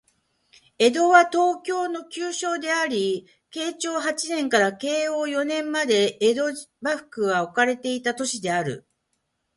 [0.79, 8.87] 江戸は、東京の旧称であり、慶長八年から慶応四年まで江戸幕府が置かれていた都市である